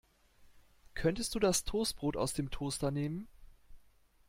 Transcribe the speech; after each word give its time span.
Könntest 0.95 1.35
du 1.35 1.37
das 1.39 1.63
Toastbrot 1.63 2.17
aus 2.17 2.33
dem 2.33 2.49
Toaster 2.49 2.89
nehmen? 2.89 3.27